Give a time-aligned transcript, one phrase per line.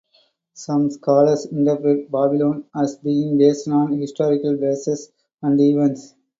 [0.55, 5.11] Some scholars interpret 'Babylon' as being based on historical places
[5.43, 6.15] and events.